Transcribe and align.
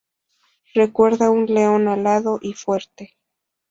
Recuerda 0.73 1.29
un 1.29 1.45
león 1.45 1.87
alado 1.87 2.39
y 2.41 2.53
fuerte. 2.53 3.17